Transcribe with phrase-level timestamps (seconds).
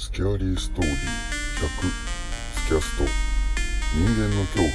[0.00, 0.96] スキャーリーストーリー100
[2.56, 3.04] スキャスト
[3.92, 4.72] 人間の恐怖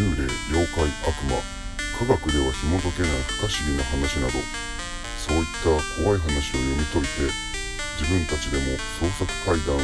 [0.00, 1.36] 幽霊妖怪悪魔
[2.00, 4.40] 科学では紐解けない不可思議な話など
[5.20, 5.68] そういった
[6.02, 7.28] 怖い話を読み解いて
[8.00, 8.64] 自分たちでも
[8.96, 9.78] 創作怪談を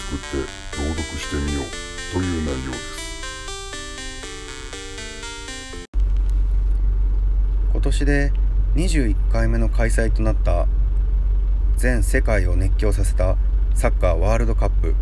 [0.00, 0.48] 作って
[0.80, 1.64] 朗読してみよう
[2.14, 2.96] という内容です。
[7.70, 8.32] 今年で
[8.76, 10.66] 21回目の開催となった
[11.76, 13.36] 全世界を熱狂させた
[13.76, 14.94] サッカーワールドカップ。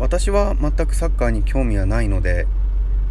[0.00, 2.48] 私は全くサッカーに興味はないので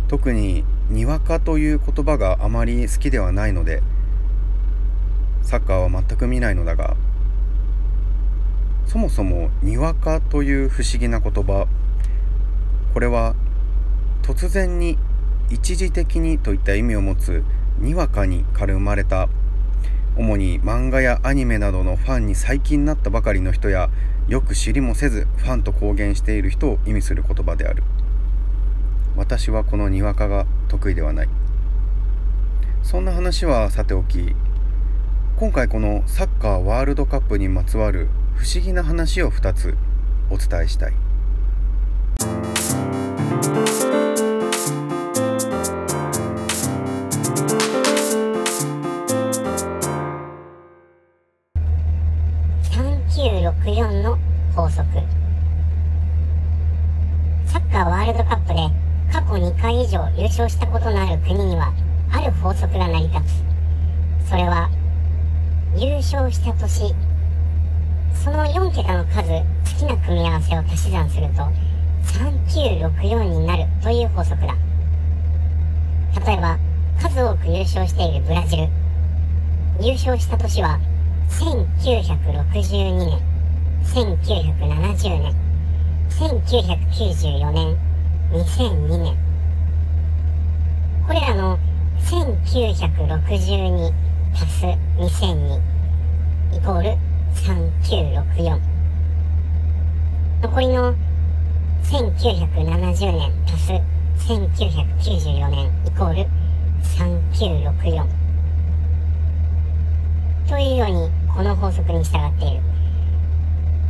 [0.10, 3.82] 特ににわかという言葉があまり好きではないので
[5.42, 6.98] サッカーは全く見ないのだが
[8.88, 11.66] そもそもにわかという不思議な言葉
[12.94, 13.36] これは
[14.22, 14.98] 突然に
[15.50, 17.42] 一時的にといった意味を持つ
[17.80, 19.30] にわかにから生まれた
[20.18, 23.90] 主に漫画やアニメなどのファンに最近なったばかりの人や
[24.28, 27.84] よく知りもせずファンと公言している人を意味する言葉である。
[29.16, 31.30] 私はこのにわかが得意ではない。
[32.84, 34.36] そんな話はさておき
[35.38, 39.76] 今回このサッカーワールドカップにまつわる不思議な話を2つ
[40.30, 40.94] お伝えしたい。
[57.52, 58.62] サッカーワールドカップで
[59.12, 61.74] 過去2回以上優勝したことのある国には
[62.10, 63.20] ある法則が成り立
[64.24, 64.30] つ。
[64.30, 64.70] それは
[65.76, 66.96] 優勝した年
[68.14, 69.44] その4桁の数好
[69.78, 71.44] きな組み合わせを足し算すると
[72.24, 74.56] 3964になるという法則だ。
[76.26, 76.58] 例えば
[77.02, 78.70] 数多く優勝しているブラジル。
[79.82, 80.80] 優勝した年は
[81.28, 83.20] 1962年。
[83.84, 85.51] 1970年。
[86.22, 87.76] 1994年
[88.32, 89.18] 2002年。
[91.08, 91.58] これらの
[91.98, 93.92] 1962
[94.32, 94.66] 足す
[94.98, 95.60] 2002
[96.56, 96.96] イコール
[97.34, 98.60] 3964
[100.44, 100.94] 残りの
[101.86, 103.72] 1970年足す
[104.30, 106.30] 1994年イコール
[106.84, 108.06] 3964
[110.48, 112.62] というようにこの法則に従っている。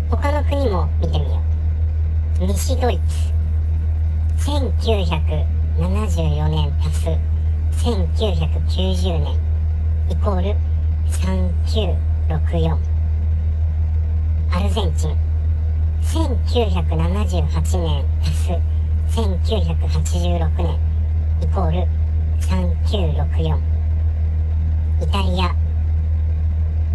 [0.09, 1.50] 他の国も見てみよう。
[2.47, 3.00] 西ドイ
[4.35, 7.07] ツ1974年足す。
[7.85, 9.35] 1990年
[10.09, 10.56] イコール
[11.07, 12.75] 3964
[14.50, 15.16] アルゼンチン。
[16.02, 18.50] 1978年足す。
[19.19, 20.79] 1986年
[21.44, 21.88] イコール
[22.40, 23.59] 3964
[25.00, 25.53] イタリア。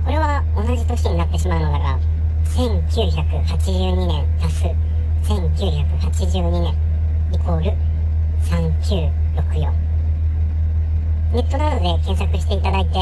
[0.05, 2.01] これは同じ年になってしまうのだが
[2.47, 4.65] 1982年足す。
[5.57, 6.75] 1982年
[7.33, 7.73] イコール
[8.43, 9.73] 3964
[11.33, 12.93] ネットなどで検索していただいて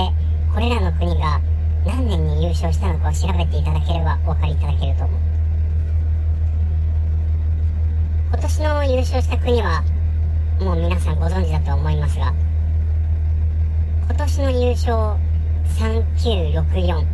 [0.55, 1.41] これらの国が
[1.85, 5.21] 何年に優勝したのかを調べていただければお分かりいただけると思う。
[8.31, 9.83] 今年の優勝した国は
[10.61, 12.33] もう皆さんご存知だと思いますが
[14.07, 14.95] 今年の優勝
[15.77, 17.05] 3964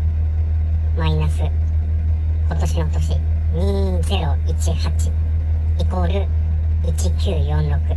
[0.98, 3.16] マイナス今年の年
[3.54, 5.19] 2018
[5.80, 6.28] イコール
[6.92, 7.96] 1946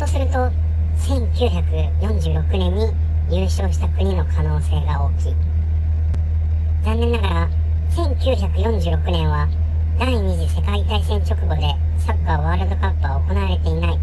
[0.00, 0.50] とすると
[0.96, 2.92] 1946年に
[3.30, 5.34] 優勝した国の可能性が大きい。
[6.82, 7.48] 残念ながら
[7.90, 9.48] 1946年は
[10.00, 11.62] 第二次世界大戦直後で
[11.98, 13.98] サッカーワールドカップは行われていない。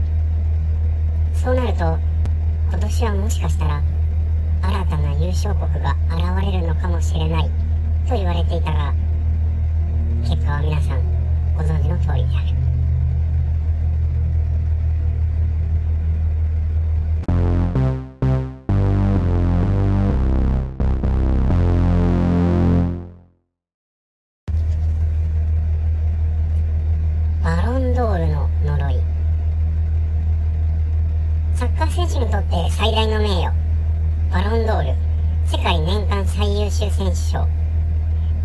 [1.33, 1.97] そうなると
[2.69, 3.81] 今年はもしかしたら
[4.62, 7.44] 新たな優勝国が現れるのかもしれない
[8.07, 8.94] と言われていたが
[10.23, 11.01] 結果は皆さん
[11.57, 12.54] ご存知の通りである。
[32.35, 33.53] とって最大の名誉
[34.29, 34.93] バロンドール
[35.47, 37.47] 世界年間最優秀選手賞。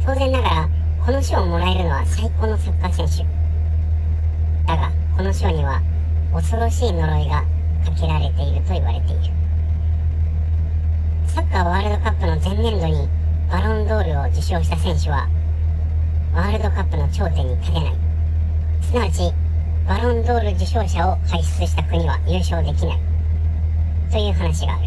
[0.07, 0.69] 当然ながら
[1.05, 3.27] この賞をもらえるのは最高のサッカー選手。
[4.69, 5.83] だがこの賞には
[6.33, 7.43] 恐ろしい呪いが
[7.85, 9.23] かけられていると言われている。
[11.27, 13.09] サッカーワールドカップの前年度に
[13.51, 15.27] バロンドールを受賞した選手は
[16.33, 17.95] ワールドカップの頂点に立てない。
[18.83, 19.33] すなわち
[19.89, 23.10] バロンドール受賞者を輩出した国は優勝できない。
[24.11, 24.83] という話がある。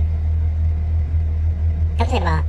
[2.12, 2.44] 例えば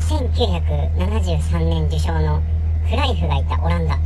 [0.00, 2.42] 1973年受賞の
[2.88, 3.98] クライフがいたオランダ。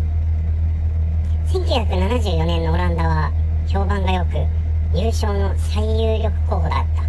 [1.47, 3.33] 1974年のオランダは
[3.67, 4.37] 評判が良く
[4.95, 7.03] 優勝の最有力候補だった。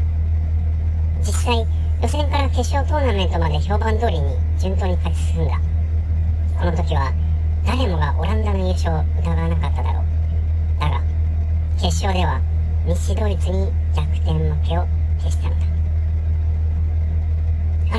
[1.19, 1.65] 実際
[2.01, 5.59] 予選から決勝トーナメントまで評判通りに順当に勝ち進んだ。
[6.57, 7.11] この時は
[7.65, 10.03] 誰もがオランダの優勝を疑わなかっただろう。
[10.79, 11.01] だが
[11.75, 12.41] 決勝では
[12.87, 14.85] 西ドイツに逆転負けを
[15.17, 15.65] 消したのだ。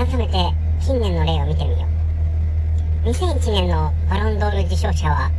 [0.07, 0.33] 改めて
[0.81, 1.79] 近年の例を見てみよ
[3.05, 3.09] う。
[3.09, 5.31] 2001年のバロンドール受賞者は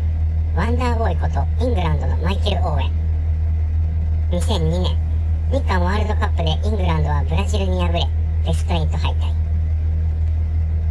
[0.53, 2.91] ワンダーボーイことイングランドのマイケル・オーウェン。
[4.31, 4.97] 2002年
[5.49, 8.01] 日韓ワールドカップでイングランドはブラジルに敗れ
[8.45, 9.33] ベスト8敗退。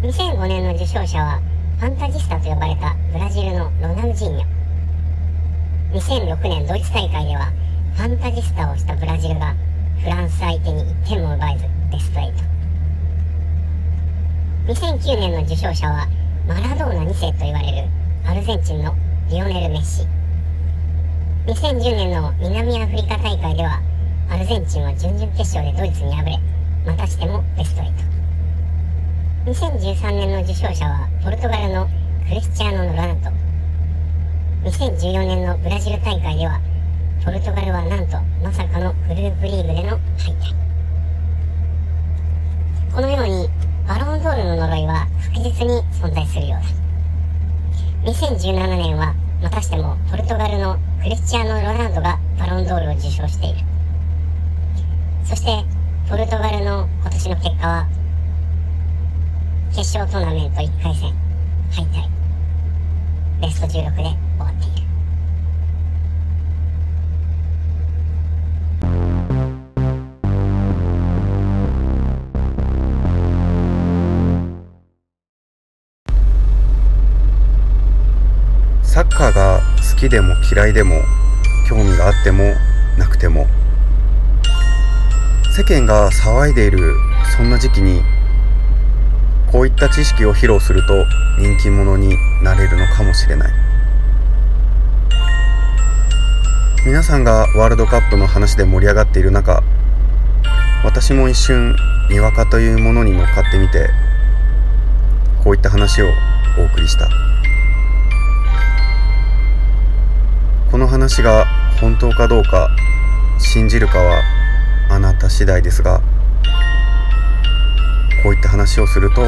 [0.03, 1.43] 2005年の受賞者は
[1.79, 4.47] ファンタジスタと呼ばれたブラジルのロナウジーニョ。
[5.93, 7.53] 2006年ドイツ大会では
[8.37, 9.55] ジスタをしたブラジルが
[9.99, 12.35] フランス相手に1点も奪えずベスト8
[14.67, 16.07] 2009年の受賞者は
[16.47, 17.89] マラドーナ2世と言われる
[18.27, 18.95] アルゼンチンの
[19.31, 20.07] リオネル・メッシ。
[21.47, 23.81] 2010年の南アフリカ大会では
[24.29, 26.39] アルゼンチンは準々決勝でドイツに敗れ
[26.85, 27.91] またしてもベスト8
[29.47, 31.87] 2013年の受賞者はポルトガルの
[32.29, 33.31] クリスチアーノ・ロナウド。
[34.69, 36.61] 2014年のブラジル大会では
[37.27, 40.55] ポルトガルはなんとまさかのグループリーグでの敗退。
[42.95, 43.49] このように
[43.85, 46.61] バロンドールの呪いは確実に存在するよう
[48.07, 48.13] だ。
[48.13, 49.13] 2017年は
[49.43, 53.59] またしてもポルトガルのクリスチアーノ・ロナウドがバロンドールを受賞している。
[55.25, 55.65] そして
[56.09, 57.89] ポルトガルの今年の結果は
[59.71, 61.13] 決勝トーナメント1回戦
[61.73, 62.09] 敗退。
[63.43, 64.86] ベスト16で終わっている。
[79.17, 79.61] が
[79.91, 81.03] 好きでも嫌いでも
[81.69, 82.55] 興味があっても
[82.99, 83.47] なくても
[85.57, 86.95] 世間が騒いでいる
[87.37, 88.03] そんな時期に
[89.51, 91.07] こういった知識を披露すると
[91.39, 93.53] 人気者になれるのかもしれない。
[96.87, 99.61] 皆さんがワールドカップの話で盛り上がっている中
[100.85, 101.75] 私も一瞬
[102.09, 103.91] にわかというものに乗っかってみて
[105.43, 106.07] こういった話を
[106.59, 107.36] お送りした。
[110.77, 111.47] この話が
[111.81, 112.69] 本当かどうか
[113.39, 114.23] 信じるかは
[114.91, 116.03] あなた次第ですが
[118.23, 119.27] こういった話をすると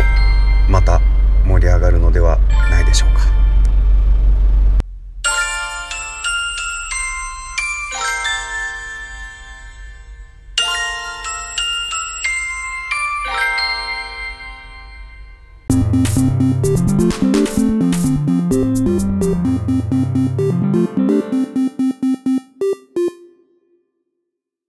[0.69, 1.01] また
[1.47, 2.37] 盛り上がるのでは
[2.71, 3.38] ないでしょうか。